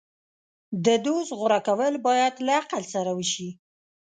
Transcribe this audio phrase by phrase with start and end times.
[0.85, 3.49] د دوست غوره کول باید له عقل سره وشي.